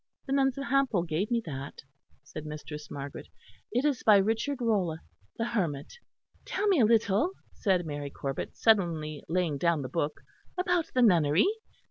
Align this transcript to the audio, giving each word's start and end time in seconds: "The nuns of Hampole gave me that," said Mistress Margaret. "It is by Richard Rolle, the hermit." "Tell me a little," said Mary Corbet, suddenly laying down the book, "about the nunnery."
"The 0.25 0.31
nuns 0.33 0.57
of 0.57 0.63
Hampole 0.63 1.03
gave 1.03 1.29
me 1.29 1.43
that," 1.45 1.83
said 2.23 2.43
Mistress 2.43 2.89
Margaret. 2.89 3.27
"It 3.71 3.85
is 3.85 4.01
by 4.01 4.17
Richard 4.17 4.57
Rolle, 4.59 4.97
the 5.37 5.45
hermit." 5.45 5.93
"Tell 6.43 6.65
me 6.65 6.79
a 6.79 6.85
little," 6.85 7.33
said 7.53 7.85
Mary 7.85 8.09
Corbet, 8.09 8.55
suddenly 8.57 9.23
laying 9.29 9.59
down 9.59 9.83
the 9.83 9.89
book, 9.89 10.21
"about 10.57 10.89
the 10.95 11.03
nunnery." 11.03 11.45